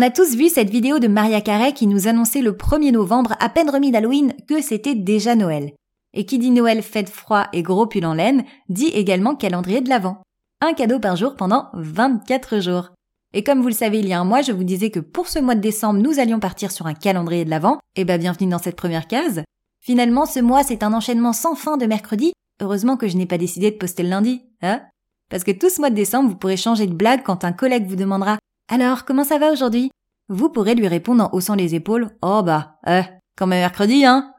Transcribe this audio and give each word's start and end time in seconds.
On 0.00 0.02
a 0.02 0.08
tous 0.08 0.34
vu 0.34 0.48
cette 0.48 0.70
vidéo 0.70 0.98
de 0.98 1.08
Maria 1.08 1.42
Carey 1.42 1.74
qui 1.74 1.86
nous 1.86 2.08
annonçait 2.08 2.40
le 2.40 2.52
1er 2.52 2.90
novembre, 2.90 3.34
à 3.38 3.50
peine 3.50 3.68
remis 3.68 3.90
d'Halloween, 3.90 4.32
que 4.48 4.62
c'était 4.62 4.94
déjà 4.94 5.34
Noël. 5.34 5.74
Et 6.14 6.24
qui 6.24 6.38
dit 6.38 6.50
Noël, 6.50 6.80
fête 6.80 7.10
froid 7.10 7.48
et 7.52 7.62
gros 7.62 7.86
pull 7.86 8.06
en 8.06 8.14
laine, 8.14 8.44
dit 8.70 8.86
également 8.86 9.36
calendrier 9.36 9.82
de 9.82 9.90
l'Avent. 9.90 10.22
Un 10.62 10.72
cadeau 10.72 11.00
par 11.00 11.16
jour 11.16 11.36
pendant 11.36 11.66
24 11.74 12.60
jours. 12.60 12.92
Et 13.34 13.44
comme 13.44 13.60
vous 13.60 13.68
le 13.68 13.74
savez, 13.74 13.98
il 13.98 14.08
y 14.08 14.14
a 14.14 14.20
un 14.20 14.24
mois, 14.24 14.40
je 14.40 14.52
vous 14.52 14.64
disais 14.64 14.88
que 14.88 15.00
pour 15.00 15.28
ce 15.28 15.38
mois 15.38 15.54
de 15.54 15.60
décembre, 15.60 16.00
nous 16.00 16.18
allions 16.18 16.40
partir 16.40 16.70
sur 16.70 16.86
un 16.86 16.94
calendrier 16.94 17.44
de 17.44 17.50
l'Avent. 17.50 17.78
Eh 17.94 18.06
bah, 18.06 18.16
bienvenue 18.16 18.48
dans 18.48 18.56
cette 18.56 18.76
première 18.76 19.06
case. 19.06 19.42
Finalement, 19.82 20.24
ce 20.24 20.40
mois, 20.40 20.62
c'est 20.62 20.82
un 20.82 20.94
enchaînement 20.94 21.34
sans 21.34 21.54
fin 21.54 21.76
de 21.76 21.84
mercredi. 21.84 22.32
Heureusement 22.62 22.96
que 22.96 23.06
je 23.06 23.18
n'ai 23.18 23.26
pas 23.26 23.36
décidé 23.36 23.70
de 23.70 23.76
poster 23.76 24.02
le 24.02 24.08
lundi, 24.08 24.40
hein? 24.62 24.80
Parce 25.28 25.44
que 25.44 25.52
tout 25.52 25.68
ce 25.68 25.78
mois 25.78 25.90
de 25.90 25.94
décembre, 25.94 26.30
vous 26.30 26.36
pourrez 26.36 26.56
changer 26.56 26.86
de 26.86 26.94
blague 26.94 27.22
quand 27.22 27.44
un 27.44 27.52
collègue 27.52 27.86
vous 27.86 27.96
demandera 27.96 28.38
Alors, 28.72 29.04
comment 29.04 29.24
ça 29.24 29.38
va 29.38 29.50
aujourd'hui? 29.50 29.90
Vous 30.28 30.48
pourrez 30.48 30.76
lui 30.76 30.86
répondre 30.86 31.24
en 31.24 31.34
haussant 31.34 31.56
les 31.56 31.74
épaules 31.74 32.10
Oh 32.22 32.42
bah, 32.44 32.76
euh, 32.86 33.02
comme 33.36 33.50
mercredi, 33.50 34.04
hein? 34.04 34.32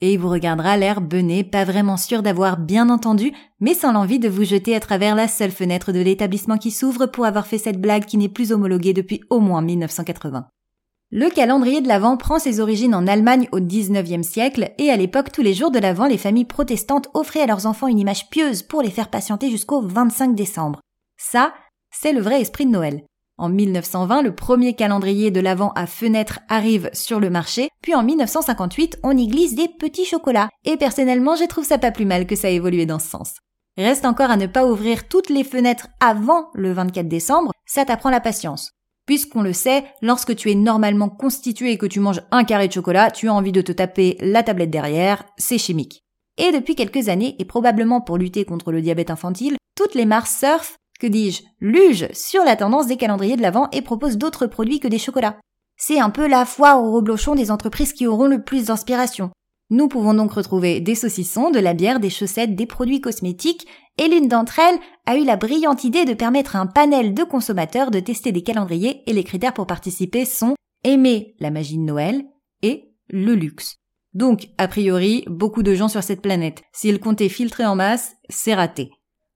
et 0.00 0.14
il 0.14 0.18
vous 0.18 0.30
regardera 0.30 0.78
l'air 0.78 1.02
bené, 1.02 1.44
pas 1.44 1.64
vraiment 1.64 1.98
sûr 1.98 2.22
d'avoir 2.22 2.56
bien 2.56 2.88
entendu, 2.88 3.30
mais 3.60 3.74
sans 3.74 3.92
l'envie 3.92 4.18
de 4.18 4.30
vous 4.30 4.44
jeter 4.44 4.74
à 4.74 4.80
travers 4.80 5.14
la 5.14 5.28
seule 5.28 5.50
fenêtre 5.50 5.92
de 5.92 6.00
l'établissement 6.00 6.56
qui 6.56 6.70
s'ouvre 6.70 7.04
pour 7.04 7.26
avoir 7.26 7.46
fait 7.46 7.58
cette 7.58 7.78
blague 7.78 8.06
qui 8.06 8.16
n'est 8.16 8.30
plus 8.30 8.52
homologuée 8.52 8.94
depuis 8.94 9.20
au 9.28 9.38
moins 9.38 9.60
1980. 9.60 10.48
Le 11.10 11.28
calendrier 11.28 11.82
de 11.82 11.88
l'Avent 11.88 12.16
prend 12.16 12.38
ses 12.38 12.58
origines 12.58 12.94
en 12.94 13.06
Allemagne 13.06 13.48
au 13.52 13.60
19e 13.60 14.22
siècle 14.22 14.72
et 14.78 14.88
à 14.88 14.96
l'époque 14.96 15.30
tous 15.30 15.42
les 15.42 15.52
jours 15.52 15.70
de 15.70 15.78
l'Avent 15.78 16.08
les 16.08 16.16
familles 16.16 16.46
protestantes 16.46 17.10
offraient 17.12 17.42
à 17.42 17.46
leurs 17.46 17.66
enfants 17.66 17.86
une 17.86 17.98
image 17.98 18.30
pieuse 18.30 18.62
pour 18.62 18.80
les 18.80 18.90
faire 18.90 19.10
patienter 19.10 19.50
jusqu'au 19.50 19.82
25 19.82 20.34
décembre. 20.34 20.80
Ça, 21.18 21.52
c'est 21.90 22.14
le 22.14 22.22
vrai 22.22 22.40
esprit 22.40 22.64
de 22.64 22.70
Noël. 22.70 23.02
En 23.38 23.48
1920, 23.48 24.22
le 24.22 24.34
premier 24.34 24.74
calendrier 24.74 25.30
de 25.30 25.40
l'Avent 25.40 25.72
à 25.74 25.86
fenêtre 25.86 26.40
arrive 26.48 26.90
sur 26.92 27.18
le 27.18 27.30
marché, 27.30 27.68
puis 27.82 27.94
en 27.94 28.02
1958, 28.02 28.98
on 29.02 29.16
y 29.16 29.26
glisse 29.26 29.54
des 29.54 29.68
petits 29.68 30.04
chocolats. 30.04 30.48
Et 30.64 30.76
personnellement, 30.76 31.34
je 31.34 31.44
trouve 31.44 31.64
ça 31.64 31.78
pas 31.78 31.90
plus 31.90 32.04
mal 32.04 32.26
que 32.26 32.36
ça 32.36 32.48
a 32.48 32.50
évolué 32.50 32.86
dans 32.86 32.98
ce 32.98 33.08
sens. 33.08 33.34
Reste 33.78 34.04
encore 34.04 34.30
à 34.30 34.36
ne 34.36 34.46
pas 34.46 34.66
ouvrir 34.66 35.08
toutes 35.08 35.30
les 35.30 35.44
fenêtres 35.44 35.88
avant 35.98 36.50
le 36.54 36.72
24 36.72 37.08
décembre, 37.08 37.52
ça 37.64 37.84
t'apprend 37.84 38.10
la 38.10 38.20
patience. 38.20 38.72
Puisqu'on 39.06 39.42
le 39.42 39.52
sait, 39.52 39.84
lorsque 40.02 40.36
tu 40.36 40.50
es 40.50 40.54
normalement 40.54 41.08
constitué 41.08 41.72
et 41.72 41.78
que 41.78 41.86
tu 41.86 41.98
manges 41.98 42.22
un 42.30 42.44
carré 42.44 42.68
de 42.68 42.72
chocolat, 42.72 43.10
tu 43.10 43.28
as 43.28 43.34
envie 43.34 43.50
de 43.50 43.62
te 43.62 43.72
taper 43.72 44.16
la 44.20 44.42
tablette 44.42 44.70
derrière, 44.70 45.24
c'est 45.38 45.58
chimique. 45.58 46.02
Et 46.38 46.52
depuis 46.52 46.74
quelques 46.74 47.08
années, 47.08 47.34
et 47.38 47.44
probablement 47.44 48.00
pour 48.00 48.18
lutter 48.18 48.44
contre 48.44 48.72
le 48.72 48.82
diabète 48.82 49.10
infantile, 49.10 49.56
toutes 49.74 49.94
les 49.94 50.06
marques 50.06 50.28
surfent 50.28 50.76
que 51.02 51.08
dis-je, 51.08 51.42
luge 51.58 52.06
sur 52.12 52.44
la 52.44 52.54
tendance 52.54 52.86
des 52.86 52.96
calendriers 52.96 53.36
de 53.36 53.42
l'Avent 53.42 53.68
et 53.72 53.82
propose 53.82 54.18
d'autres 54.18 54.46
produits 54.46 54.78
que 54.78 54.86
des 54.86 55.00
chocolats. 55.00 55.40
C'est 55.76 55.98
un 55.98 56.10
peu 56.10 56.28
la 56.28 56.44
foire 56.44 56.80
au 56.80 56.92
reblochon 56.92 57.34
des 57.34 57.50
entreprises 57.50 57.92
qui 57.92 58.06
auront 58.06 58.28
le 58.28 58.44
plus 58.44 58.66
d'inspiration. 58.66 59.32
Nous 59.70 59.88
pouvons 59.88 60.14
donc 60.14 60.32
retrouver 60.32 60.80
des 60.80 60.94
saucissons, 60.94 61.50
de 61.50 61.58
la 61.58 61.74
bière, 61.74 61.98
des 61.98 62.08
chaussettes, 62.08 62.54
des 62.54 62.66
produits 62.66 63.00
cosmétiques, 63.00 63.66
et 63.98 64.06
l'une 64.06 64.28
d'entre 64.28 64.60
elles 64.60 64.78
a 65.06 65.16
eu 65.16 65.24
la 65.24 65.36
brillante 65.36 65.82
idée 65.82 66.04
de 66.04 66.14
permettre 66.14 66.54
à 66.54 66.60
un 66.60 66.66
panel 66.66 67.14
de 67.14 67.24
consommateurs 67.24 67.90
de 67.90 67.98
tester 67.98 68.30
des 68.30 68.44
calendriers 68.44 69.02
et 69.10 69.12
les 69.12 69.24
critères 69.24 69.54
pour 69.54 69.66
participer 69.66 70.24
sont 70.24 70.54
aimer 70.84 71.34
la 71.40 71.50
magie 71.50 71.78
de 71.78 71.82
Noël 71.82 72.22
et 72.62 72.92
le 73.08 73.34
luxe. 73.34 73.78
Donc, 74.14 74.50
a 74.56 74.68
priori, 74.68 75.24
beaucoup 75.26 75.64
de 75.64 75.74
gens 75.74 75.88
sur 75.88 76.04
cette 76.04 76.22
planète. 76.22 76.62
S'ils 76.72 77.00
comptaient 77.00 77.28
filtrer 77.28 77.66
en 77.66 77.74
masse, 77.74 78.14
c'est 78.28 78.54
raté. 78.54 78.92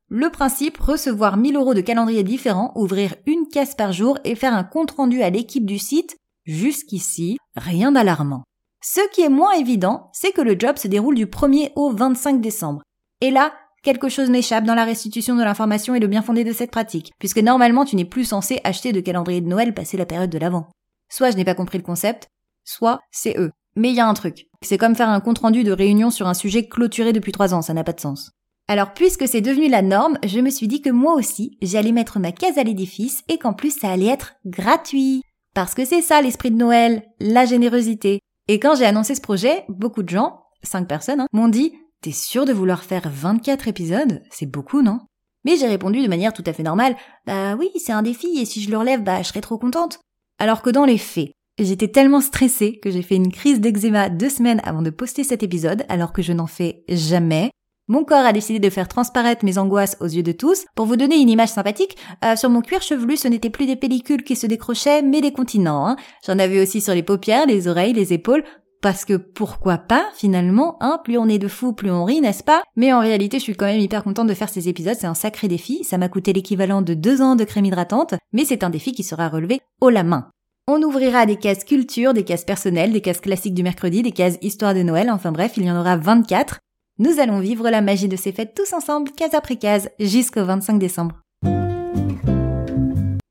Le 0.09 0.31
principe, 0.31 0.79
recevoir 0.79 1.37
1000 1.37 1.57
euros 1.57 1.75
de 1.75 1.81
calendrier 1.81 2.23
différents, 2.23 2.71
ouvrir 2.77 3.17
une 3.27 3.49
caisse 3.49 3.75
par 3.75 3.93
jour 3.93 4.19
et 4.23 4.37
faire 4.37 4.55
un 4.55 4.63
compte 4.63 4.93
rendu 4.93 5.21
à 5.21 5.31
l'équipe 5.31 5.67
du 5.67 5.81
site, 5.81 6.17
jusqu'ici, 6.45 7.39
rien 7.57 7.91
d'alarmant. 7.91 8.45
Ce 8.81 9.01
qui 9.13 9.23
est 9.23 9.29
moins 9.29 9.55
évident, 9.55 10.11
c'est 10.13 10.31
que 10.31 10.43
le 10.43 10.55
job 10.57 10.77
se 10.79 10.87
déroule 10.87 11.17
du 11.17 11.27
1er 11.27 11.73
au 11.75 11.91
25 11.91 12.41
décembre. 12.41 12.83
Et 13.21 13.33
là, 13.33 13.53
quelque 13.83 14.09
chose 14.09 14.31
m'échappe 14.31 14.63
dans 14.63 14.77
la 14.77 14.85
restitution 14.85 15.35
de 15.35 15.43
l'information 15.43 15.97
et 15.97 16.01
le 16.01 16.07
bien 16.07 16.23
fondé 16.23 16.45
de 16.45 16.53
cette 16.53 16.71
pratique, 16.71 17.11
puisque 17.19 17.39
normalement 17.39 17.85
tu 17.85 17.97
n'es 17.97 18.05
plus 18.05 18.27
censé 18.27 18.61
acheter 18.63 18.93
de 18.93 19.01
calendrier 19.01 19.41
de 19.41 19.49
Noël 19.49 19.75
passé 19.75 19.97
la 19.97 20.07
période 20.07 20.31
de 20.31 20.39
l'avant. 20.39 20.69
Soit 21.09 21.33
je 21.33 21.37
n'ai 21.37 21.45
pas 21.45 21.55
compris 21.57 21.79
le 21.79 21.85
concept, 21.85 22.29
soit 22.65 23.01
c'est 23.11 23.37
eux. 23.39 23.51
Mais 23.75 23.91
il 23.91 23.97
y 23.97 24.01
a 24.01 24.07
un 24.07 24.15
truc. 24.15 24.47
C'est 24.63 24.79
comme 24.79 24.95
faire 24.95 25.09
un 25.09 25.21
compte 25.21 25.41
rendu 25.41 25.65
de 25.65 25.73
réunion 25.73 26.11
sur 26.11 26.29
un 26.29 26.35
sujet 26.35 26.69
clôturé 26.69 27.13
depuis 27.13 27.33
trois 27.33 27.55
ans, 27.55 27.63
ça 27.63 27.75
n'a 27.75 27.83
pas 27.83 27.93
de 27.93 28.01
sens. 28.01 28.31
Alors 28.69 28.95
puisque 28.95 29.29
c'est 29.29 29.41
devenu 29.41 29.69
la 29.69 29.83
norme, 29.83 30.19
je 30.25 30.41
me 30.41 30.51
suis 30.51 30.67
dit 30.67 30.83
que 30.83 30.91
moi 30.91 31.15
aussi, 31.15 31.57
j'allais 31.63 31.93
mettre 31.93 32.19
ma 32.19 32.33
case 32.33 32.59
à 32.59 32.65
l'édifice 32.65 33.23
et 33.29 33.39
qu'en 33.39 33.53
plus 33.53 33.79
ça 33.79 33.91
allait 33.91 34.07
être 34.07 34.35
gratuit. 34.45 35.23
Parce 35.55 35.75
que 35.75 35.85
c'est 35.85 36.03
ça 36.03 36.21
l'esprit 36.21 36.51
de 36.51 36.57
Noël, 36.57 37.05
la 37.21 37.45
générosité. 37.47 38.21
Et 38.49 38.59
quand 38.59 38.75
j'ai 38.75 38.85
annoncé 38.85 39.15
ce 39.15 39.21
projet, 39.21 39.65
beaucoup 39.69 40.03
de 40.03 40.09
gens, 40.09 40.43
cinq 40.63 40.89
personnes, 40.89 41.21
hein, 41.21 41.29
m'ont 41.33 41.49
dit 41.49 41.73
T'es 42.03 42.13
sûr 42.13 42.45
de 42.45 42.53
vouloir 42.53 42.83
faire 42.83 43.09
24 43.09 43.69
épisodes? 43.69 44.23
C'est 44.31 44.51
beaucoup, 44.51 44.83
non? 44.83 44.99
Mais 45.45 45.57
j'ai 45.57 45.67
répondu 45.67 46.03
de 46.03 46.09
manière 46.09 46.33
tout 46.33 46.45
à 46.47 46.53
fait 46.53 46.63
normale 46.63 46.97
Bah 47.27 47.55
oui, 47.57 47.71
c'est 47.77 47.93
un 47.93 48.03
défi 48.03 48.39
et 48.39 48.45
si 48.45 48.61
je 48.61 48.71
le 48.71 48.79
relève, 48.79 49.03
bah 49.03 49.23
je 49.23 49.29
serais 49.29 49.41
trop 49.41 49.59
contente. 49.59 50.01
Alors 50.39 50.63
que 50.63 50.71
dans 50.71 50.85
les 50.85 50.99
faits, 50.99 51.31
J'étais 51.59 51.89
tellement 51.89 52.21
stressée 52.21 52.79
que 52.83 52.91
j'ai 52.91 53.01
fait 53.01 53.17
une 53.17 53.33
crise 53.33 53.61
d'eczéma 53.61 54.11
deux 54.11 54.29
semaines 54.29 54.61
avant 54.63 54.83
de 54.83 54.91
poster 54.91 55.25
cet 55.25 55.43
épisode 55.43 55.87
alors 55.89 56.13
que 56.13 56.21
je 56.21 56.35
n'en 56.35 56.47
fais 56.47 56.85
jamais. 56.87 57.51
Mon 57.89 58.03
corps 58.03 58.27
a 58.27 58.33
décidé 58.33 58.59
de 58.59 58.69
faire 58.69 58.89
transparaître 58.89 59.45
mes 59.45 59.59
angoisses 59.59 59.97
aux 60.01 60.07
yeux 60.07 60.25
de 60.25 60.33
tous. 60.33 60.65
Pour 60.75 60.87
vous 60.87 60.97
donner 60.97 61.21
une 61.21 61.29
image 61.29 61.51
sympathique, 61.51 61.97
euh, 62.25 62.35
sur 62.35 62.51
mon 62.51 62.61
cuir 62.61 62.83
chevelu, 62.83 63.17
ce 63.17 63.29
n'était 63.29 63.49
plus 63.49 63.67
des 63.67 63.77
pellicules 63.77 64.25
qui 64.25 64.35
se 64.35 64.49
décrochaient, 64.49 65.03
mais 65.03 65.21
des 65.21 65.33
continents. 65.33 65.87
Hein. 65.87 65.97
J'en 66.27 66.41
avais 66.41 66.61
aussi 66.61 66.81
sur 66.81 66.95
les 66.95 67.05
paupières, 67.05 67.47
les 67.47 67.69
oreilles, 67.69 67.93
les 67.93 68.13
épaules. 68.13 68.43
Parce 68.83 69.05
que 69.05 69.17
pourquoi 69.17 69.79
pas, 69.79 70.05
finalement, 70.17 70.77
hein, 70.81 71.01
plus 71.05 71.17
on 71.17 71.29
est 71.29 71.39
de 71.39 71.47
fous, 71.47 71.73
plus 71.73 71.91
on 71.91 72.05
rit, 72.05 72.21
n'est-ce 72.21 72.43
pas? 72.43 72.63
Mais 72.75 72.93
en 72.93 73.01
réalité, 73.01 73.39
je 73.39 73.45
suis 73.45 73.55
quand 73.55 73.67
même 73.67 73.81
hyper 73.81 74.03
contente 74.03 74.29
de 74.29 74.35
faire 74.35 74.49
ces 74.49 74.69
épisodes, 74.69 74.97
c'est 74.99 75.07
un 75.07 75.15
sacré 75.15 75.49
défi, 75.49 75.83
ça 75.83 75.97
m'a 75.97 76.09
coûté 76.09 76.33
l'équivalent 76.33 76.83
de 76.83 76.95
deux 76.95 77.23
ans 77.23 77.37
de 77.37 77.45
crème 77.45 77.65
hydratante, 77.65 78.15
mais 78.33 78.45
c'est 78.45 78.65
un 78.65 78.71
défi 78.71 78.93
qui 78.93 79.03
sera 79.03 79.29
relevé 79.29 79.61
haut 79.81 79.91
la 79.91 80.03
main. 80.03 80.29
On 80.69 80.83
ouvrira 80.83 81.27
des 81.27 81.37
cases 81.37 81.65
culture, 81.65 82.13
des 82.13 82.25
cases 82.25 82.45
personnelles, 82.45 82.93
des 82.93 83.01
cases 83.01 83.21
classiques 83.21 83.55
du 83.55 83.63
mercredi, 83.63 84.03
des 84.03 84.13
cases 84.13 84.39
histoire 84.43 84.75
de 84.75 84.83
Noël, 84.83 85.11
enfin 85.11 85.33
bref, 85.33 85.53
il 85.57 85.65
y 85.65 85.71
en 85.71 85.81
aura 85.81 85.97
24. 85.97 86.59
Nous 86.99 87.21
allons 87.21 87.41
vivre 87.41 87.69
la 87.69 87.83
magie 87.83 88.09
de 88.09 88.17
ces 88.17 88.33
fêtes 88.33 88.55
tous 88.55 88.73
ensemble, 88.73 89.11
case 89.13 89.35
après 89.35 89.57
case, 89.57 89.91
jusqu'au 90.01 90.45
25 90.45 90.79
décembre. 90.79 91.21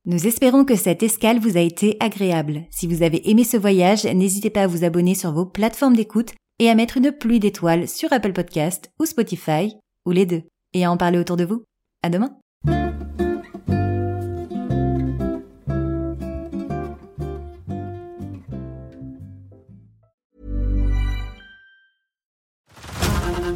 Nous 0.07 0.27
espérons 0.27 0.65
que 0.65 0.75
cette 0.75 1.01
escale 1.01 1.39
vous 1.39 1.57
a 1.57 1.61
été 1.61 1.97
agréable. 1.99 2.61
Si 2.69 2.85
vous 2.85 3.01
avez 3.01 3.27
aimé 3.27 3.43
ce 3.43 3.57
voyage, 3.57 4.05
n'hésitez 4.05 4.51
pas 4.51 4.63
à 4.63 4.67
vous 4.67 4.83
abonner 4.83 5.15
sur 5.15 5.31
vos 5.31 5.47
plateformes 5.47 5.95
d'écoute 5.95 6.33
et 6.59 6.69
à 6.69 6.75
mettre 6.75 6.97
une 6.97 7.11
pluie 7.11 7.39
d'étoiles 7.39 7.87
sur 7.87 8.13
Apple 8.13 8.33
Podcast 8.33 8.91
ou 8.99 9.05
Spotify, 9.05 9.75
ou 10.05 10.11
les 10.11 10.27
deux, 10.27 10.43
et 10.73 10.85
à 10.85 10.91
en 10.91 10.97
parler 10.97 11.17
autour 11.17 11.37
de 11.37 11.45
vous. 11.45 11.63
À 12.03 12.09
demain! 12.09 12.37